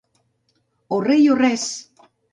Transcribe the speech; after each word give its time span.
O 0.95 0.97
rei 1.09 1.23
o 1.33 1.35
res! 1.43 1.65